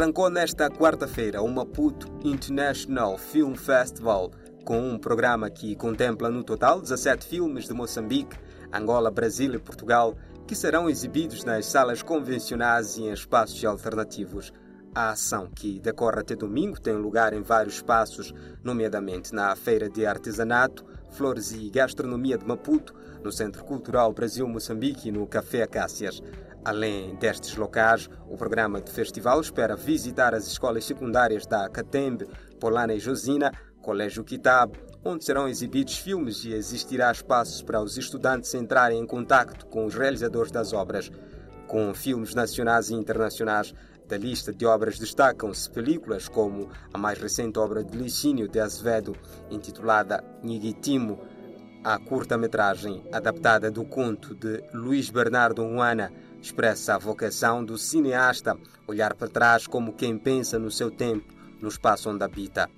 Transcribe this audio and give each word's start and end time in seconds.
Arrancou 0.00 0.30
nesta 0.30 0.70
quarta-feira 0.70 1.42
o 1.42 1.48
Maputo 1.48 2.08
International 2.24 3.18
Film 3.18 3.54
Festival, 3.54 4.30
com 4.64 4.80
um 4.80 4.98
programa 4.98 5.50
que 5.50 5.76
contempla 5.76 6.30
no 6.30 6.42
total 6.42 6.80
17 6.80 7.26
filmes 7.26 7.68
de 7.68 7.74
Moçambique, 7.74 8.34
Angola, 8.72 9.10
Brasil 9.10 9.52
e 9.52 9.58
Portugal, 9.58 10.16
que 10.46 10.54
serão 10.54 10.88
exibidos 10.88 11.44
nas 11.44 11.66
salas 11.66 12.02
convencionais 12.02 12.96
e 12.96 13.02
em 13.02 13.12
espaços 13.12 13.62
alternativos. 13.62 14.50
A 14.94 15.10
ação, 15.10 15.50
que 15.54 15.78
decorre 15.78 16.20
até 16.20 16.34
domingo, 16.34 16.80
tem 16.80 16.94
lugar 16.94 17.34
em 17.34 17.42
vários 17.42 17.74
espaços, 17.74 18.32
nomeadamente 18.64 19.34
na 19.34 19.54
Feira 19.54 19.90
de 19.90 20.06
Artesanato, 20.06 20.82
Flores 21.10 21.52
e 21.52 21.68
Gastronomia 21.68 22.38
de 22.38 22.46
Maputo, 22.46 22.94
no 23.22 23.30
Centro 23.30 23.62
Cultural 23.64 24.14
Brasil-Moçambique 24.14 25.10
e 25.10 25.12
no 25.12 25.26
Café 25.26 25.62
Acácias. 25.62 26.22
Além 26.64 27.14
destes 27.14 27.56
locais, 27.56 28.08
o 28.28 28.36
programa 28.36 28.80
de 28.80 28.90
festival 28.90 29.40
espera 29.40 29.76
visitar 29.76 30.34
as 30.34 30.46
escolas 30.46 30.84
secundárias 30.84 31.46
da 31.46 31.68
Catembe, 31.68 32.28
Polana 32.60 32.92
e 32.92 33.00
Josina, 33.00 33.50
Colégio 33.80 34.22
Kitab, 34.22 34.78
onde 35.02 35.24
serão 35.24 35.48
exibidos 35.48 35.96
filmes 35.96 36.44
e 36.44 36.52
existirá 36.52 37.10
espaços 37.10 37.62
para 37.62 37.80
os 37.80 37.96
estudantes 37.96 38.52
entrarem 38.52 39.00
em 39.00 39.06
contato 39.06 39.66
com 39.66 39.86
os 39.86 39.94
realizadores 39.94 40.52
das 40.52 40.74
obras. 40.74 41.10
Com 41.66 41.94
filmes 41.94 42.34
nacionais 42.34 42.90
e 42.90 42.94
internacionais, 42.94 43.72
da 44.06 44.18
lista 44.18 44.52
de 44.52 44.66
obras 44.66 44.98
destacam-se 44.98 45.70
películas 45.70 46.28
como 46.28 46.68
a 46.92 46.98
mais 46.98 47.18
recente 47.18 47.58
obra 47.58 47.82
de 47.84 47.96
Licínio 47.96 48.48
de 48.48 48.58
Azevedo, 48.58 49.16
intitulada 49.50 50.22
Nigitimo, 50.42 51.20
a 51.84 51.96
curta-metragem 51.98 53.04
adaptada 53.12 53.70
do 53.70 53.84
conto 53.84 54.34
de 54.34 54.62
Luís 54.74 55.08
Bernardo 55.08 55.62
Uana, 55.62 56.12
expressa 56.40 56.94
a 56.94 56.98
vocação 56.98 57.64
do 57.64 57.76
cineasta 57.76 58.56
olhar 58.86 59.14
para 59.14 59.28
trás 59.28 59.66
como 59.66 59.92
quem 59.92 60.18
pensa 60.18 60.58
no 60.58 60.70
seu 60.70 60.90
tempo, 60.90 61.32
no 61.60 61.68
espaço 61.68 62.10
onde 62.10 62.24
habita. 62.24 62.68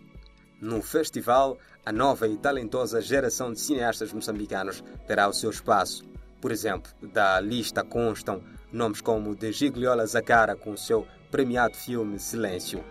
No 0.61 0.83
festival, 0.83 1.59
a 1.85 1.93
nova 1.93 2.29
e 2.29 2.37
talentosa 2.37 3.01
geração 3.01 3.53
de 3.53 3.61
cineastas 3.61 4.13
moçambicanos 4.13 4.83
terá 5.07 5.29
o 5.29 5.33
seu 5.33 5.51
espaço. 5.51 6.05
Por 6.41 6.53
exemplo, 6.53 6.91
da 7.13 7.41
lista 7.41 7.83
constam 7.83 8.43
nomes 8.73 9.01
como 9.01 9.35
de 9.35 9.53
Gigliola 9.53 10.07
Zacara 10.07 10.57
com 10.57 10.73
o 10.73 10.79
seu 10.79 11.07
premiado 11.31 11.77
filme 11.77 12.19
Silêncio. 12.19 12.85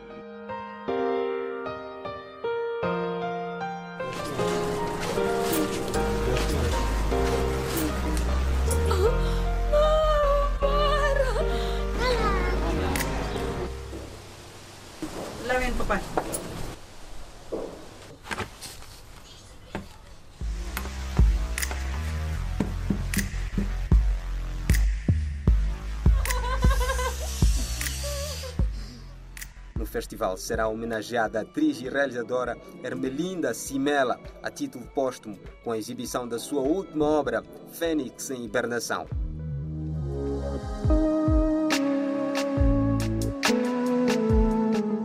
Festival 29.91 30.37
será 30.37 30.67
homenageada 30.67 31.39
a 31.39 31.41
atriz 31.41 31.81
e 31.81 31.89
realizadora 31.89 32.57
Ermelinda 32.81 33.53
Simela 33.53 34.17
a 34.41 34.49
título 34.49 34.87
póstumo, 34.87 35.37
com 35.63 35.71
a 35.71 35.77
exibição 35.77 36.27
da 36.27 36.39
sua 36.39 36.61
última 36.61 37.05
obra, 37.05 37.43
Fênix 37.73 38.31
em 38.31 38.45
Hibernação. 38.45 39.05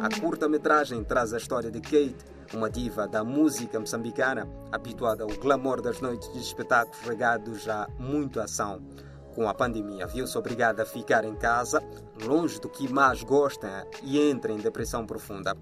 A 0.00 0.21
curta-metragem 0.21 1.03
traz 1.03 1.34
a 1.34 1.38
história 1.38 1.71
de 1.71 1.81
Kate, 1.81 2.25
uma 2.55 2.71
diva 2.71 3.09
da 3.09 3.25
música 3.25 3.81
moçambicana, 3.81 4.49
habituada 4.71 5.25
ao 5.25 5.31
glamour 5.31 5.82
das 5.82 6.00
noites 6.00 6.32
de 6.32 6.38
espetáculos 6.38 7.00
regados 7.00 7.69
a 7.69 7.88
muita 7.99 8.44
ação 8.44 8.81
com 9.37 9.47
a 9.51 9.53
pandemia, 9.53 10.07
viu-se 10.07 10.37
obrigada 10.39 10.83
a 10.83 10.87
ficar 10.87 11.23
em 11.23 11.37
casa, 11.37 11.83
longe 12.25 12.59
do 12.59 12.71
que 12.71 12.91
mais 12.91 13.23
gosta 13.23 13.87
e 14.03 14.19
entra 14.19 14.51
em 14.51 14.57
depressão 14.57 15.05
profunda. 15.05 15.55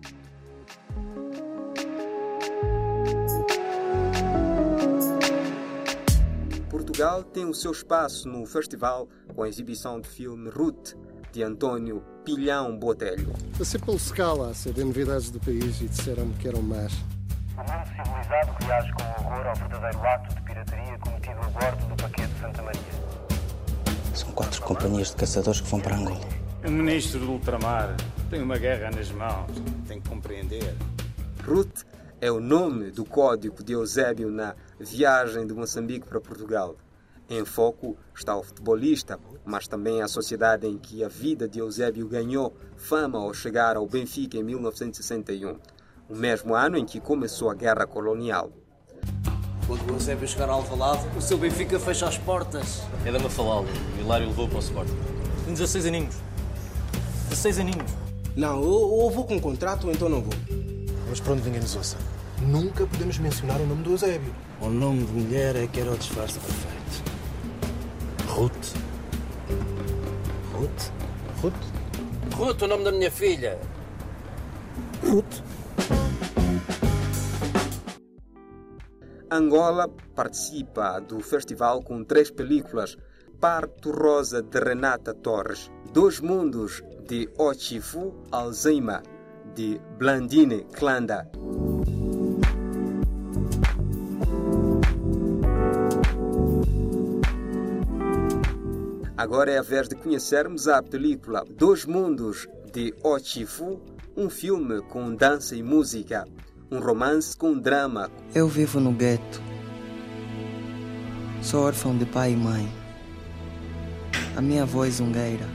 Portugal 6.70 7.24
tem 7.24 7.44
o 7.46 7.52
seu 7.52 7.72
espaço 7.72 8.28
no 8.28 8.46
festival 8.46 9.08
com 9.34 9.42
a 9.42 9.48
exibição 9.48 10.00
do 10.00 10.06
filme 10.06 10.48
Ruth, 10.50 10.94
de 11.32 11.42
António 11.42 12.00
Pilhão 12.24 12.78
Botelho. 12.78 13.32
Passei 13.58 13.80
pelo 13.80 13.98
Scala 13.98 14.50
a 14.50 14.54
saber 14.54 14.84
novidades 14.84 15.32
do 15.32 15.40
país 15.40 15.80
e 15.80 15.88
disseram-me 15.88 16.32
que 16.34 16.46
eram 16.46 16.62
más. 16.62 16.92
O 17.56 17.58
mundo 17.58 17.86
civilizado 17.88 18.56
reage 18.64 18.92
com 18.92 19.02
horror 19.02 19.46
ao 19.48 19.54
verdadeiro 19.56 20.06
ato 20.06 20.32
de 20.32 20.42
pirataria 20.42 20.98
cometido 20.98 21.40
a 21.40 21.48
bordo 21.48 21.86
do 21.88 21.96
paquete 21.96 22.32
Santa 22.40 22.62
Maria. 22.62 23.13
São 24.14 24.30
quatro 24.30 24.62
companhias 24.62 25.10
de 25.10 25.16
caçadores 25.16 25.60
que 25.60 25.68
vão 25.68 25.80
para 25.80 25.96
Angola. 25.96 26.20
O 26.64 26.70
ministro 26.70 27.18
do 27.18 27.32
ultramar 27.32 27.96
tem 28.30 28.40
uma 28.40 28.56
guerra 28.56 28.90
nas 28.92 29.10
mãos. 29.10 29.50
Tem 29.88 30.00
que 30.00 30.08
compreender. 30.08 30.76
Ruth 31.44 31.82
é 32.20 32.30
o 32.30 32.38
nome 32.38 32.92
do 32.92 33.04
código 33.04 33.64
de 33.64 33.72
Eusébio 33.72 34.30
na 34.30 34.54
viagem 34.78 35.44
de 35.46 35.52
Moçambique 35.52 36.08
para 36.08 36.20
Portugal. 36.20 36.76
Em 37.28 37.44
foco 37.44 37.96
está 38.14 38.36
o 38.36 38.42
futebolista, 38.44 39.18
mas 39.44 39.66
também 39.66 40.00
a 40.00 40.06
sociedade 40.06 40.66
em 40.66 40.78
que 40.78 41.02
a 41.02 41.08
vida 41.08 41.48
de 41.48 41.58
Eusébio 41.58 42.06
ganhou 42.06 42.54
fama 42.76 43.18
ao 43.18 43.34
chegar 43.34 43.76
ao 43.76 43.88
Benfica 43.88 44.38
em 44.38 44.44
1961, 44.44 45.58
o 46.08 46.14
mesmo 46.14 46.54
ano 46.54 46.78
em 46.78 46.84
que 46.84 47.00
começou 47.00 47.50
a 47.50 47.54
guerra 47.54 47.84
colonial. 47.84 48.52
Quando 49.66 49.90
o 49.90 49.94
Eusébio 49.94 50.28
chegar 50.28 50.50
ao 50.50 50.56
Alvalade, 50.56 51.06
o 51.16 51.22
seu 51.22 51.38
Benfica 51.38 51.80
fecha 51.80 52.06
as 52.06 52.18
portas. 52.18 52.82
É 53.04 53.10
da 53.10 53.18
Mafalal, 53.18 53.64
o 53.64 54.00
Hilário 54.00 54.26
levou 54.26 54.46
para 54.46 54.58
o 54.58 54.60
Sport. 54.60 54.88
Tem 55.44 55.54
16 55.54 55.86
aninhos. 55.86 56.16
16 57.30 57.60
aninhos. 57.60 57.90
Não, 58.36 58.60
ou 58.60 59.10
vou 59.10 59.24
com 59.24 59.36
um 59.36 59.40
contrato 59.40 59.86
ou 59.86 59.92
então 59.92 60.08
não 60.08 60.20
vou. 60.20 60.34
Mas 61.08 61.18
para 61.20 61.32
onde 61.32 61.44
ninguém 61.44 61.60
nos 61.60 61.74
ouça, 61.76 61.96
nunca 62.42 62.86
podemos 62.86 63.16
mencionar 63.18 63.58
o 63.60 63.66
nome 63.66 63.82
do 63.82 63.92
Eusébio. 63.92 64.34
O 64.60 64.68
nome 64.68 65.04
de 65.04 65.12
mulher 65.12 65.56
é 65.56 65.66
que 65.66 65.80
era 65.80 65.90
o 65.90 65.96
disfarce 65.96 66.38
perfeito. 66.38 67.12
Ruth. 68.28 68.74
Ruth? 70.52 70.90
Ruth? 71.40 72.36
Ruth, 72.36 72.62
o 72.62 72.66
nome 72.66 72.84
da 72.84 72.92
minha 72.92 73.10
filha. 73.10 73.58
Ruth? 75.02 75.40
Angola 79.36 79.88
participa 80.14 81.00
do 81.00 81.18
festival 81.18 81.82
com 81.82 82.04
três 82.04 82.30
películas: 82.30 82.96
Parto 83.40 83.90
Rosa 83.90 84.40
de 84.40 84.60
Renata 84.60 85.12
Torres, 85.12 85.72
Dois 85.92 86.20
Mundos 86.20 86.84
de 87.08 87.28
Ochifu 87.36 88.14
Alzheimer, 88.30 89.02
de 89.52 89.80
Blandine 89.98 90.64
Klanda. 90.72 91.28
Agora 99.16 99.50
é 99.50 99.58
a 99.58 99.62
vez 99.62 99.88
de 99.88 99.96
conhecermos 99.96 100.68
a 100.68 100.80
película 100.80 101.44
Dois 101.50 101.84
Mundos 101.84 102.46
de 102.72 102.94
Ochifu, 103.02 103.80
um 104.16 104.30
filme 104.30 104.80
com 104.82 105.12
dança 105.12 105.56
e 105.56 105.62
música 105.62 106.24
um 106.74 106.80
romance 106.80 107.36
com 107.36 107.56
drama. 107.56 108.10
Eu 108.34 108.48
vivo 108.48 108.80
no 108.80 108.90
gueto. 108.90 109.40
Sou 111.40 111.62
órfão 111.62 111.96
de 111.96 112.04
pai 112.04 112.32
e 112.32 112.36
mãe. 112.36 112.68
A 114.36 114.40
minha 114.40 114.64
avó 114.64 114.84
é 114.84 114.90
zungueira. 114.90 115.46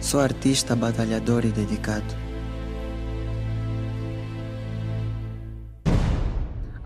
Sou 0.00 0.20
artista, 0.20 0.74
batalhador 0.74 1.44
e 1.44 1.50
dedicado. 1.50 2.16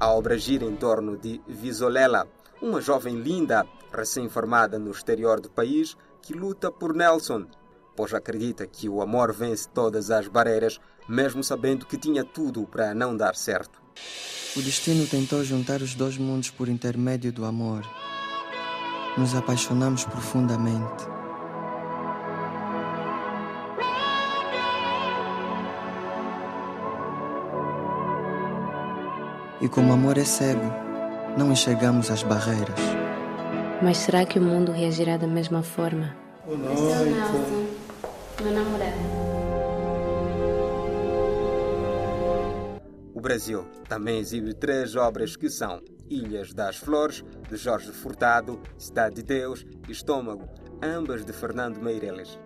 A 0.00 0.10
obra 0.10 0.36
gira 0.36 0.64
em 0.64 0.74
torno 0.74 1.16
de 1.16 1.40
Visolela, 1.46 2.26
uma 2.60 2.80
jovem 2.80 3.20
linda, 3.20 3.64
recém-formada 3.92 4.80
no 4.80 4.90
exterior 4.90 5.40
do 5.40 5.48
país, 5.48 5.96
que 6.20 6.32
luta 6.32 6.72
por 6.72 6.92
Nelson, 6.92 7.46
pois 7.94 8.14
acredita 8.14 8.66
que 8.66 8.88
o 8.88 9.02
amor 9.02 9.32
vence 9.32 9.68
todas 9.68 10.10
as 10.10 10.28
barreiras, 10.28 10.80
mesmo 11.08 11.42
sabendo 11.42 11.86
que 11.86 11.96
tinha 11.96 12.24
tudo 12.24 12.66
para 12.66 12.94
não 12.94 13.16
dar 13.16 13.34
certo. 13.34 13.80
O 14.56 14.62
destino 14.62 15.06
tentou 15.06 15.42
juntar 15.44 15.80
os 15.82 15.94
dois 15.94 16.16
mundos 16.16 16.50
por 16.50 16.68
intermédio 16.68 17.32
do 17.32 17.44
amor. 17.44 17.84
Nos 19.16 19.34
apaixonamos 19.34 20.04
profundamente. 20.04 21.04
E 29.60 29.68
como 29.68 29.90
o 29.90 29.92
amor 29.92 30.18
é 30.18 30.24
cego, 30.24 30.72
não 31.38 31.52
enxergamos 31.52 32.10
as 32.10 32.22
barreiras. 32.22 32.80
Mas 33.80 33.98
será 33.98 34.24
que 34.24 34.38
o 34.38 34.42
mundo 34.42 34.72
reagirá 34.72 35.16
da 35.16 35.26
mesma 35.26 35.62
forma 35.62 36.22
Boa 36.44 36.58
noite. 36.58 36.82
Esse 36.82 36.92
é 36.92 36.96
o 36.96 37.04
Nelson, 37.04 37.66
meu 38.42 38.52
namorado. 38.52 38.96
O 43.14 43.20
Brasil 43.20 43.64
também 43.88 44.18
exibe 44.18 44.52
três 44.54 44.96
obras 44.96 45.36
que 45.36 45.48
são 45.48 45.80
Ilhas 46.10 46.52
das 46.52 46.76
Flores, 46.76 47.24
de 47.48 47.56
Jorge 47.56 47.92
Furtado, 47.92 48.60
Cidade 48.76 49.16
de 49.16 49.22
Deus 49.22 49.64
e 49.88 49.92
Estômago, 49.92 50.48
ambas 50.82 51.24
de 51.24 51.32
Fernando 51.32 51.80
Meireles. 51.80 52.38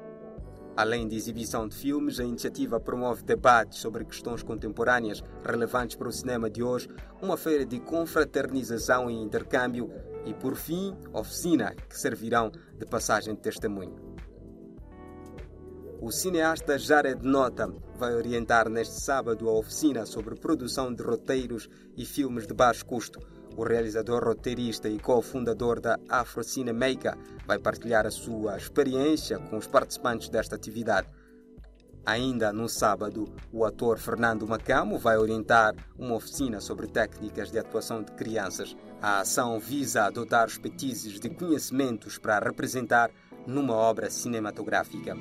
Além 0.76 1.08
de 1.08 1.16
exibição 1.16 1.66
de 1.66 1.75
filmes, 1.75 2.20
a 2.20 2.25
iniciativa 2.25 2.78
promove 2.78 3.22
debates 3.22 3.78
sobre 3.78 4.04
questões 4.04 4.43
contemporâneas 4.43 5.22
relevantes 5.43 5.96
para 5.96 6.08
o 6.08 6.12
cinema 6.12 6.50
de 6.50 6.62
hoje, 6.62 6.90
uma 7.22 7.38
feira 7.38 7.64
de 7.64 7.81
confraternização 7.81 9.10
e 9.10 9.14
intercâmbio 9.14 9.90
e, 10.26 10.34
por 10.34 10.54
fim, 10.54 10.94
oficina 11.14 11.75
que 11.75 11.98
servirão 11.98 12.52
de 12.78 12.84
passagem 12.84 13.34
de 13.34 13.40
testemunho. 13.40 14.06
O 16.00 16.10
cineasta 16.10 16.78
Jared 16.78 17.25
Nota 17.26 17.72
vai 17.96 18.14
orientar 18.14 18.69
neste 18.69 19.00
sábado 19.00 19.48
a 19.48 19.52
oficina 19.52 20.06
sobre 20.06 20.34
produção 20.34 20.93
de 20.93 21.02
roteiros 21.02 21.69
e 21.96 22.04
filmes 22.04 22.46
de 22.46 22.54
baixo 22.54 22.84
custo 22.84 23.20
o 23.56 23.64
realizador, 23.64 24.22
roteirista 24.22 24.88
e 24.88 24.98
cofundador 24.98 25.81
da 25.81 25.98
Afro 26.08 26.43
vai 27.46 27.58
partilhar 27.58 28.06
a 28.06 28.10
sua 28.10 28.56
experiência 28.56 29.38
com 29.38 29.56
os 29.56 29.66
participantes 29.66 30.28
desta 30.28 30.54
atividade. 30.54 31.08
Ainda 32.04 32.52
no 32.52 32.69
sábado, 32.69 33.25
o 33.50 33.64
ator 33.64 33.98
Fernando 33.98 34.46
Macamo 34.46 34.98
vai 34.98 35.16
orientar 35.16 35.75
uma 35.98 36.14
oficina 36.14 36.60
sobre 36.60 36.87
técnicas 36.87 37.50
de 37.50 37.58
atuação 37.58 38.02
de 38.02 38.12
crianças. 38.12 38.76
A 39.00 39.20
ação 39.20 39.58
visa 39.58 40.08
dotar 40.10 40.46
os 40.46 40.58
petizes 40.58 41.19
de 41.19 41.31
conhecimentos 41.31 42.19
para 42.19 42.38
representar 42.38 43.10
numa 43.46 43.75
obra 43.75 44.10
cinematográfica. 44.10 45.16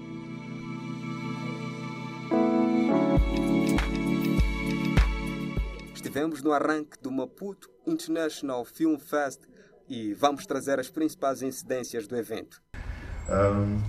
Estivemos 5.94 6.42
no 6.42 6.54
arranque 6.54 6.98
do 7.02 7.12
Maputo 7.12 7.70
International 7.86 8.64
Film 8.64 8.98
Fest 8.98 9.42
e 9.90 10.14
vamos 10.14 10.46
trazer 10.46 10.80
as 10.80 10.90
principais 10.90 11.42
incidências 11.42 12.08
do 12.08 12.16
evento. 12.16 12.62
Um, 13.30 13.82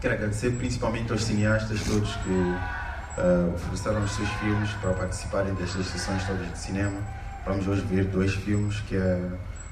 quero 0.00 0.14
agradecer 0.14 0.50
principalmente 0.58 1.12
aos 1.12 1.24
cineastas 1.24 1.82
todos 1.84 2.14
que 2.16 2.28
uh, 2.28 3.54
ofereceram 3.54 4.02
os 4.04 4.10
seus 4.12 4.28
filmes 4.34 4.70
para 4.74 4.92
participarem 4.94 5.54
destas 5.54 5.86
sessões 5.86 6.26
todas 6.26 6.50
de 6.50 6.58
cinema. 6.58 7.00
Vamos 7.46 7.66
hoje 7.66 7.82
ver 7.82 8.04
dois 8.04 8.34
filmes, 8.34 8.80
que 8.80 8.96
é 8.96 9.30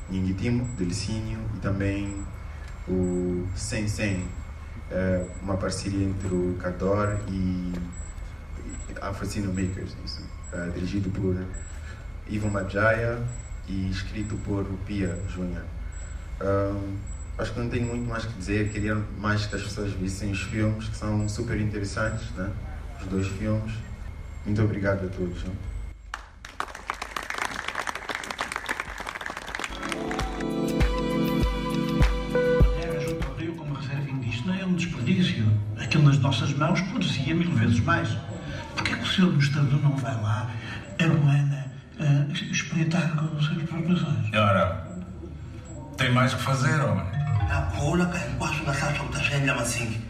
Ninguitimo, 0.08 0.74
de 0.76 0.84
Licínio, 0.84 1.38
e 1.56 1.60
também 1.60 2.24
o 2.88 3.46
Sem 3.54 3.86
Sem, 3.86 4.22
uh, 4.22 5.30
uma 5.42 5.56
parceria 5.56 6.04
entre 6.04 6.34
o 6.34 6.56
Cador 6.60 7.20
e 7.28 7.72
Afro 9.00 9.26
Cinemakers, 9.26 9.96
isso, 10.04 10.22
uh, 10.52 10.70
dirigido 10.72 11.10
por 11.10 11.36
Ivan 12.28 12.50
Majaya 12.50 13.22
e 13.68 13.90
escrito 13.90 14.36
por 14.44 14.64
Pia 14.86 15.18
Júnior. 15.28 15.64
Um, 16.40 16.96
acho 17.38 17.52
que 17.52 17.60
não 17.60 17.68
tenho 17.68 17.86
muito 17.86 18.08
mais 18.08 18.24
que 18.24 18.32
dizer, 18.34 18.70
queria 18.70 18.96
mais 19.18 19.46
que 19.46 19.56
as 19.56 19.62
pessoas 19.62 19.92
vissem 19.92 20.32
os 20.32 20.42
filmes, 20.42 20.88
que 20.88 20.96
são 20.96 21.28
super 21.28 21.60
interessantes, 21.60 22.30
né? 22.32 22.50
os 23.00 23.06
dois 23.06 23.26
filmes. 23.26 23.72
Muito 24.44 24.62
obrigado 24.62 25.06
a 25.06 25.08
todos. 25.08 25.44
Né? 25.44 25.52
Desperdício. 34.76 35.44
Aquilo 35.78 36.04
nas 36.04 36.18
nossas 36.18 36.54
mãos 36.54 36.80
produzia 36.80 37.34
mil 37.34 37.50
vezes 37.52 37.80
mais. 37.80 38.08
O 39.10 39.12
senhor 39.12 39.26
administrador 39.26 39.80
não 39.82 39.96
vai 39.96 40.14
lá, 40.22 40.48
aruana 41.02 41.66
uh, 41.98 42.32
espreitar 42.32 43.10
com 43.16 43.36
as 43.36 43.44
suas 43.44 43.62
proposições. 43.64 44.32
Ora, 44.32 44.86
tem 45.96 46.12
mais 46.12 46.32
que 46.32 46.40
fazer, 46.40 46.80
homem. 46.80 47.04
A 47.50 47.62
cola 47.76 48.06
que 48.06 48.18
hinkwaswo 48.18 48.64
na 48.64 48.72
hlantswa 48.72 49.06
ku 49.06 49.12
ta 49.12 49.18
swi 49.18 49.34
endla 49.34 49.54
masingi 49.56 50.00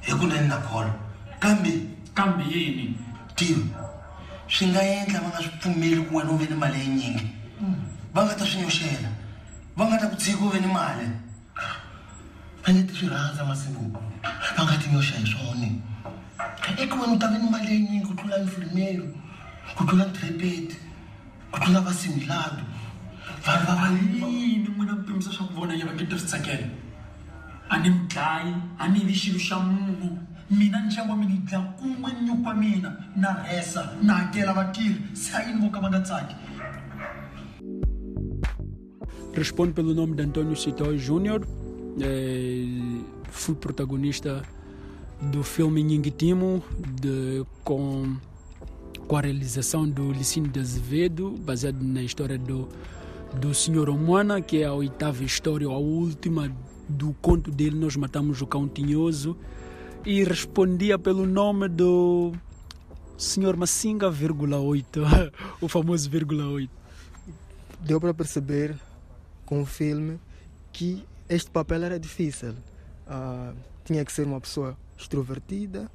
hi 0.00 0.12
ku 0.12 0.26
neni 0.26 0.48
na 0.48 0.56
cola 0.56 0.96
kambe 1.38 1.90
kambe 2.14 2.44
yini 2.44 2.96
tio 3.36 3.60
swi 4.48 4.72
nga 4.72 4.82
endla 4.82 5.20
va 5.20 5.28
nga 5.28 5.40
swi 5.44 5.52
pfumeli 5.60 6.00
ku 6.08 6.16
wena 6.16 6.30
u 6.30 6.38
ve 6.38 6.46
ni 6.48 6.56
mali 6.56 6.78
yinyingi 6.80 7.26
va 8.14 8.24
nga 8.24 8.34
ta 8.34 8.44
swi 8.46 8.62
nyoxela 8.62 9.10
va 9.76 9.84
nga 9.84 9.98
ta 10.00 10.08
ku 10.08 10.16
tshika 10.16 10.40
u 10.40 10.48
ve 10.48 10.60
ni 10.60 10.72
mali 10.72 11.06
va 12.64 12.72
nge 12.72 12.82
ti 12.88 12.94
swi 12.96 13.08
rhandza 13.12 13.44
masiku 13.44 13.92
va 14.56 14.62
nga 14.64 14.80
ti 14.80 14.88
nyoxa 14.88 15.20
hi 15.20 15.26
swone 15.28 15.68
eku 16.82 16.94
wena 17.00 17.12
u 17.14 17.18
ta 17.18 17.26
ve 17.32 17.38
ni 17.38 17.50
mali 17.50 17.68
yinyingi 17.74 18.06
ku 18.06 18.14
tlula 18.18 18.36
mfilimelo 18.44 19.06
ku 19.76 19.82
tlula 19.86 20.04
ntirepeti 20.06 20.76
ku 21.52 21.56
tlula 21.60 21.80
vasimilado 21.86 22.62
vanhu 23.44 23.64
va 23.68 23.74
valini 23.82 24.58
n'wina 24.62 24.92
mi 24.98 25.02
pimisa 25.06 25.30
swa 25.32 25.46
ku 25.48 25.54
vona 25.54 25.74
yeva 25.74 25.92
nge 25.94 26.04
ti 26.10 26.18
swi 26.18 26.28
tsakela 26.28 26.68
a 27.72 27.74
ni 27.82 27.88
mi 27.90 28.00
dlayi 28.12 28.52
a 28.78 28.84
ni 28.88 29.00
vi 29.08 29.14
xilo 29.20 29.38
xa 29.38 29.56
munhu 29.58 30.08
mina 30.50 30.80
ndyangu 30.80 31.10
wa 31.10 31.16
mina 31.16 31.32
yi 31.32 31.38
dlaya 31.38 31.64
kun'we 31.78 32.10
nyuku 32.24 32.46
wa 32.48 32.54
mina. 32.54 32.90
Na 33.16 33.42
rhesa 33.42 33.82
na 34.02 34.14
hakela 34.14 34.52
vatirhi 34.52 35.16
se 35.16 35.36
a 35.36 35.42
yini 35.42 35.60
vo 35.60 35.70
ka 35.70 35.80
va 35.80 35.88
nga 35.88 36.00
tsaki. 36.00 36.34
Respondo 39.34 39.74
pelo 39.74 39.92
nome 39.92 40.14
de 40.14 40.22
Antônio 40.22 40.54
Citói 40.54 40.98
Júnior, 40.98 41.40
eh, 42.00 43.02
fui 43.30 43.54
protagonista 43.54 44.42
do 45.20 45.42
filme 45.42 45.82
Nhingitimo 45.82 46.62
com 47.64 48.16
com 49.06 49.16
a 49.16 49.20
realização 49.20 49.88
do 49.88 50.12
Licínio 50.12 50.50
de 50.50 50.58
Azevedo, 50.58 51.30
baseado 51.38 51.80
na 51.80 52.02
história 52.02 52.36
do, 52.36 52.68
do 53.34 53.54
Senhor 53.54 53.88
Omuana, 53.88 54.40
que 54.40 54.62
é 54.62 54.64
a 54.64 54.72
oitava 54.72 55.22
história, 55.22 55.66
a 55.68 55.78
última 55.78 56.52
do 56.88 57.14
conto 57.22 57.50
dele, 57.50 57.76
Nós 57.76 57.96
Matamos 57.96 58.42
o 58.42 58.46
Cão 58.46 58.66
Tinhoso, 58.66 59.36
e 60.04 60.24
respondia 60.24 60.98
pelo 60.98 61.24
nome 61.24 61.68
do 61.68 62.32
Senhor 63.16 63.56
Massinga, 63.56 64.10
vírgula 64.10 64.58
8, 64.58 65.02
o 65.60 65.68
famoso 65.68 66.10
vírgula 66.10 66.46
8. 66.46 66.70
Deu 67.80 68.00
para 68.00 68.12
perceber 68.12 68.76
com 69.44 69.62
o 69.62 69.66
filme 69.66 70.18
que 70.72 71.04
este 71.28 71.50
papel 71.50 71.84
era 71.84 71.98
difícil. 71.98 72.54
Uh, 73.06 73.54
tinha 73.84 74.04
que 74.04 74.12
ser 74.12 74.26
uma 74.26 74.40
pessoa 74.40 74.76
extrovertida, 74.96 75.90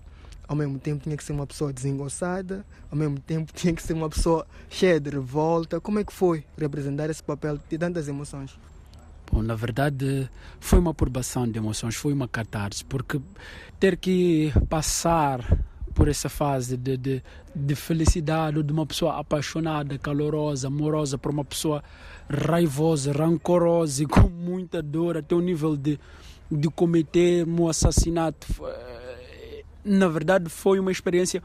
ao 0.48 0.56
mesmo 0.56 0.78
tempo 0.78 1.04
tinha 1.04 1.16
que 1.16 1.24
ser 1.24 1.32
uma 1.32 1.48
pessoa 1.48 1.72
desengonçada, 1.72 2.66
ao 2.92 2.98
mesmo 2.98 3.20
tempo 3.20 3.52
tinha 3.56 3.74
que 3.74 3.82
ser 3.82 3.94
uma 3.94 4.10
pessoa 4.10 4.46
cheia 4.70 5.00
de 5.00 5.10
revolta. 5.10 5.80
Como 5.80 6.00
é 6.00 6.04
que 6.04 6.12
foi 6.12 6.44
representar 6.58 7.10
esse 7.10 7.24
papel 7.24 7.58
de 7.70 7.78
tantas 7.78 8.08
emoções? 8.08 8.58
Bom, 9.32 9.42
na 9.42 9.56
verdade, 9.56 10.30
foi 10.60 10.78
uma 10.78 10.94
turbação 10.94 11.50
de 11.50 11.58
emoções, 11.58 11.96
foi 11.96 12.12
uma 12.12 12.28
catarse, 12.28 12.84
porque 12.84 13.22
ter 13.80 13.96
que 13.96 14.52
passar 14.68 15.40
por 15.94 16.10
essa 16.10 16.28
fase 16.28 16.76
de, 16.76 16.98
de, 16.98 17.24
de 17.56 17.76
felicidade 17.76 18.62
de 18.62 18.74
uma 18.74 18.86
pessoa 18.86 19.20
apaixonada, 19.20 19.98
calorosa, 19.98 20.68
amorosa, 20.68 21.18
para 21.18 21.32
uma 21.32 21.46
pessoa 21.46 21.82
raivosa, 22.30 23.14
rancorosa 23.14 24.04
e 24.04 24.06
com 24.08 24.28
muita 24.28 24.82
dor, 24.82 25.18
até 25.18 25.34
o 25.34 25.40
nível 25.40 25.78
de, 25.78 25.98
de 26.52 26.70
cometer 26.70 27.48
um 27.48 27.68
assassinato 27.68 28.48
na 29.84 30.08
verdade 30.08 30.50
foi 30.50 30.80
uma 30.80 30.92
experiência 30.92 31.42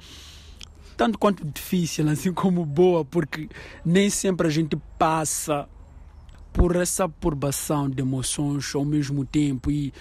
tanto 0.96 1.18
quanto 1.18 1.44
difícil, 1.44 2.08
assim 2.08 2.32
como 2.32 2.64
boa, 2.64 3.04
porque 3.04 3.48
nem 3.84 4.08
sempre 4.08 4.46
a 4.46 4.50
gente 4.50 4.76
passa 4.98 5.68
por 6.52 6.74
essa 6.74 7.06
turbação 7.06 7.88
de 7.88 8.00
emoções 8.00 8.74
ao 8.74 8.84
mesmo 8.84 9.24
tempo 9.26 9.70
e 9.70 9.92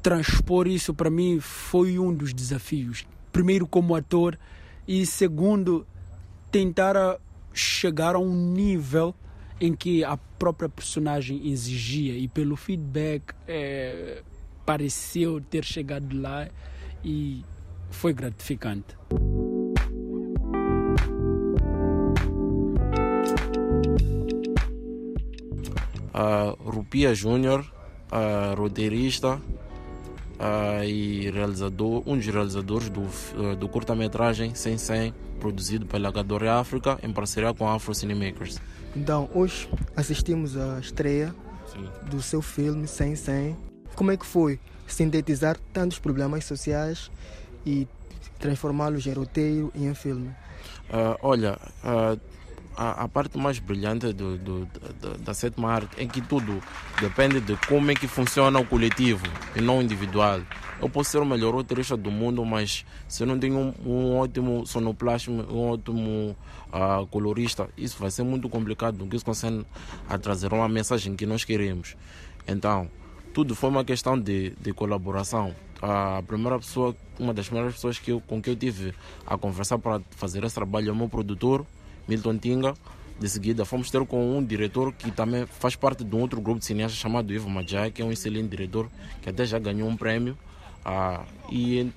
transpor 0.00 0.68
isso 0.68 0.94
para 0.94 1.10
mim 1.10 1.40
foi 1.40 1.98
um 1.98 2.14
dos 2.14 2.32
desafios. 2.32 3.04
Primeiro 3.32 3.66
como 3.66 3.96
ator 3.96 4.38
e 4.86 5.04
segundo 5.04 5.84
tentar 6.52 7.18
chegar 7.52 8.14
a 8.14 8.20
um 8.20 8.52
nível 8.52 9.12
em 9.60 9.74
que 9.74 10.04
a 10.04 10.16
própria 10.16 10.68
personagem 10.68 11.48
exigia 11.48 12.16
e 12.16 12.28
pelo 12.28 12.56
feedback 12.56 13.34
é, 13.48 14.22
pareceu 14.64 15.40
ter 15.40 15.64
chegado 15.64 16.20
lá 16.20 16.48
e 17.04 17.44
foi 17.90 18.12
gratificante. 18.12 18.96
Uh, 26.12 26.70
Rupia 26.70 27.14
Júnior, 27.14 27.60
uh, 28.10 28.58
roteirista 28.58 29.40
uh, 30.38 30.84
e 30.84 31.30
realizador, 31.30 32.02
um 32.06 32.16
dos 32.16 32.26
realizadores 32.26 32.88
do, 32.88 33.02
uh, 33.02 33.56
do 33.56 33.68
curta-metragem 33.68 34.54
Sem 34.54 34.78
Sem, 34.78 35.14
produzido 35.40 35.86
pela 35.86 36.10
Gadore 36.10 36.48
África 36.48 36.98
em 37.02 37.12
parceria 37.12 37.52
com 37.52 37.68
a 37.68 37.74
Afro 37.74 37.94
Cinemakers. 37.94 38.60
Então, 38.94 39.28
hoje 39.34 39.68
assistimos 39.94 40.56
à 40.56 40.78
estreia 40.80 41.34
Sim. 41.66 41.86
do 42.10 42.22
seu 42.22 42.40
filme 42.40 42.86
Sem 42.86 43.14
Sem. 43.14 43.56
Como 43.94 44.10
é 44.10 44.16
que 44.16 44.26
foi 44.26 44.58
sintetizar 44.86 45.56
tantos 45.72 45.98
problemas 45.98 46.44
sociais 46.44 47.10
e 47.64 47.86
transformá-los 48.38 49.06
em 49.06 49.12
roteiro 49.12 49.72
e 49.74 49.84
em 49.86 49.94
filme. 49.94 50.28
Uh, 50.88 51.16
olha, 51.22 51.58
uh, 51.82 52.20
a, 52.76 53.04
a, 53.04 53.08
parte 53.08 53.38
mais 53.38 53.58
brilhante 53.58 54.12
do, 54.12 54.36
do, 54.36 54.66
do, 54.66 55.18
da 55.18 55.32
sétima 55.32 55.72
arte 55.72 55.90
é 55.96 56.06
que 56.06 56.20
tudo 56.20 56.62
depende 57.00 57.40
de 57.40 57.56
como 57.66 57.90
é 57.90 57.94
que 57.94 58.06
funciona 58.06 58.58
o 58.58 58.66
coletivo 58.66 59.26
e 59.54 59.60
não 59.60 59.78
o 59.78 59.82
individual. 59.82 60.40
Eu 60.80 60.90
posso 60.90 61.10
ser 61.10 61.18
o 61.18 61.24
melhor 61.24 61.54
roteirista 61.54 61.96
do 61.96 62.10
mundo, 62.10 62.44
mas 62.44 62.84
se 63.08 63.22
eu 63.22 63.26
não 63.26 63.38
tenho 63.38 63.58
um, 63.58 63.74
um 63.90 64.16
ótimo 64.16 64.66
sonoplasma, 64.66 65.44
um 65.50 65.70
ótimo 65.70 66.36
uh, 66.68 67.06
colorista, 67.06 67.68
isso 67.78 67.96
vai 67.98 68.10
ser 68.10 68.24
muito 68.24 68.48
complicado, 68.48 68.98
porque 68.98 69.16
isso 69.16 69.24
consegue 69.24 69.64
a 70.08 70.18
trazer 70.18 70.52
uma 70.52 70.68
mensagem 70.68 71.16
que 71.16 71.24
nós 71.24 71.44
queremos. 71.44 71.96
Então, 72.46 72.90
tudo 73.32 73.54
foi 73.54 73.70
uma 73.70 73.84
questão 73.84 74.18
de, 74.18 74.50
de 74.60 74.72
colaboração. 74.74 75.54
A 75.80 76.22
primeira 76.26 76.58
pessoa, 76.58 76.94
uma 77.18 77.32
das 77.32 77.46
primeiras 77.46 77.74
pessoas 77.74 77.98
que 77.98 78.12
eu, 78.12 78.20
com 78.20 78.40
que 78.40 78.50
eu 78.50 78.56
tive 78.56 78.94
a 79.26 79.36
conversar 79.38 79.78
para 79.78 80.00
fazer 80.10 80.44
esse 80.44 80.54
trabalho 80.54 80.90
é 80.90 80.92
o 80.92 80.96
meu 80.96 81.08
produtor, 81.08 81.66
Milton 82.08 82.38
Tinga. 82.38 82.74
De 83.18 83.28
seguida, 83.30 83.64
fomos 83.64 83.90
ter 83.90 84.04
com 84.04 84.36
um 84.36 84.44
diretor 84.44 84.92
que 84.92 85.10
também 85.10 85.46
faz 85.46 85.74
parte 85.74 86.04
de 86.04 86.14
um 86.14 86.20
outro 86.20 86.38
grupo 86.38 86.60
de 86.60 86.66
cineastas 86.66 86.98
chamado 86.98 87.32
Ivo 87.32 87.48
Majai, 87.48 87.90
que 87.90 88.02
é 88.02 88.04
um 88.04 88.12
excelente 88.12 88.48
diretor, 88.48 88.90
que 89.22 89.30
até 89.30 89.46
já 89.46 89.58
ganhou 89.58 89.88
um 89.88 89.96
prêmio. 89.96 90.36
Ah, 90.84 91.24
e 91.50 91.90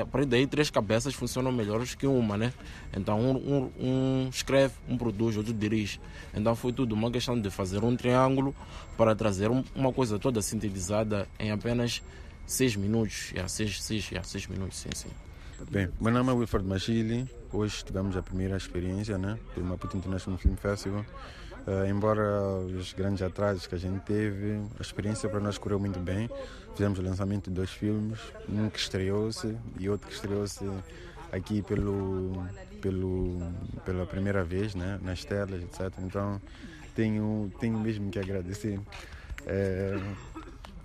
a 0.00 0.06
partir 0.06 0.26
daí, 0.26 0.46
três 0.46 0.70
cabeças 0.70 1.12
funcionam 1.12 1.52
melhores 1.52 1.94
que 1.94 2.06
uma, 2.06 2.38
né? 2.38 2.54
Então, 2.96 3.20
um, 3.20 3.36
um, 3.36 3.70
um, 3.78 4.28
escreve, 4.30 4.72
um 4.88 4.96
produz, 4.96 5.36
outro 5.36 5.52
dirige. 5.52 6.00
Então, 6.32 6.54
foi 6.54 6.72
tudo 6.72 6.94
uma 6.94 7.10
questão 7.10 7.38
de 7.38 7.50
fazer 7.50 7.84
um 7.84 7.94
triângulo 7.94 8.54
para 8.96 9.14
trazer 9.14 9.50
uma 9.74 9.92
coisa 9.92 10.18
toda 10.18 10.40
sintetizada 10.40 11.28
em 11.38 11.50
apenas 11.50 12.00
seis 12.46 12.76
minutos. 12.76 13.30
Yeah, 13.32 13.48
seis, 13.48 13.82
seis, 13.82 14.08
yeah, 14.08 14.26
seis 14.26 14.46
minutos, 14.46 14.78
sim, 14.78 14.90
sim. 14.94 15.10
Bem, 15.68 15.88
meu 16.00 16.10
nome 16.10 16.30
é 16.30 16.32
Wilford 16.32 16.66
Machili. 16.66 17.28
Hoje 17.52 17.84
tivemos 17.84 18.16
a 18.16 18.22
primeira 18.22 18.56
experiência 18.56 19.18
né, 19.18 19.38
do 19.54 19.62
Maputo 19.62 19.96
International 19.96 20.38
Film 20.38 20.54
Festival. 20.56 21.04
Uh, 21.66 21.86
embora 21.88 22.22
os 22.60 22.92
grandes 22.94 23.20
atrasos 23.20 23.66
que 23.66 23.74
a 23.74 23.78
gente 23.78 24.00
teve, 24.00 24.58
a 24.78 24.82
experiência 24.82 25.28
para 25.28 25.38
nós 25.38 25.58
correu 25.58 25.78
muito 25.78 25.98
bem. 26.00 26.30
Fizemos 26.72 26.98
o 26.98 27.02
lançamento 27.02 27.50
de 27.50 27.56
dois 27.56 27.70
filmes, 27.70 28.18
um 28.48 28.70
que 28.70 28.78
estreou-se 28.78 29.54
e 29.78 29.88
outro 29.88 30.08
que 30.08 30.14
estreou-se 30.14 30.64
aqui 31.30 31.62
pelo, 31.62 32.42
pelo, 32.80 33.38
pela 33.84 34.06
primeira 34.06 34.42
vez 34.42 34.74
né, 34.74 34.98
nas 35.02 35.24
telas, 35.24 35.62
etc. 35.62 35.92
Então 35.98 36.40
tenho, 36.94 37.52
tenho 37.60 37.78
mesmo 37.78 38.10
que 38.10 38.18
agradecer 38.18 38.80
é, 39.46 40.00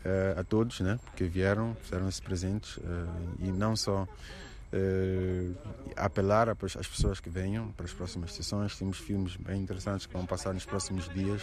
é, 0.03 0.36
a 0.38 0.44
todos 0.44 0.82
né, 0.82 1.00
que 1.15 1.24
vieram, 1.24 1.75
fizeram-se 1.82 2.22
presentes 2.22 2.77
e 3.39 3.51
não 3.51 3.75
só 3.75 4.05
uh, 4.75 5.55
apelar 5.96 6.50
às 6.50 6.88
pessoas 6.88 7.20
que 7.20 7.29
venham 7.29 7.72
para 7.72 7.86
as 7.86 7.94
próximas 7.94 8.34
sessões. 8.34 8.77
Temos 8.77 8.98
filmes 8.98 9.36
bem 9.38 9.62
interessantes 9.62 10.05
que 10.05 10.13
vão 10.13 10.25
passar 10.25 10.53
nos 10.53 10.65
próximos 10.65 11.08
dias. 11.10 11.41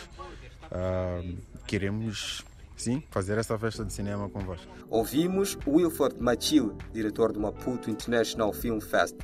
Uh, 0.71 1.37
queremos 1.67 2.45
sim, 2.77 3.03
fazer 3.11 3.39
essa 3.39 3.59
festa 3.59 3.85
de 3.85 3.93
cinema 3.93 4.29
convosco. 4.29 4.67
Ouvimos 4.89 5.59
Wilford 5.67 6.21
Machil, 6.21 6.77
diretor 6.93 7.33
do 7.33 7.41
Maputo 7.41 7.91
International 7.91 8.53
Film 8.53 8.81
Fest. 8.81 9.17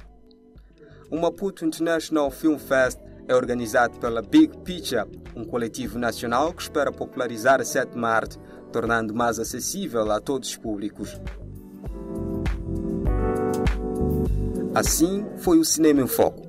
O 1.10 1.18
Maputo 1.18 1.64
International 1.64 2.30
Film 2.30 2.58
Fest 2.58 2.98
é 3.26 3.34
organizado 3.34 3.98
pela 3.98 4.22
Big 4.22 4.56
Picture, 4.58 5.04
um 5.34 5.44
coletivo 5.44 5.98
nacional 5.98 6.52
que 6.52 6.62
espera 6.62 6.92
popularizar 6.92 7.60
a 7.60 7.64
sétima 7.64 8.08
arte, 8.08 8.38
tornando 8.72 9.14
mais 9.14 9.38
acessível 9.38 10.10
a 10.10 10.20
todos 10.20 10.50
os 10.50 10.56
públicos. 10.56 11.18
Assim 14.78 15.26
foi 15.38 15.58
o 15.58 15.64
Cinema 15.64 16.02
em 16.02 16.06
Foco. 16.06 16.47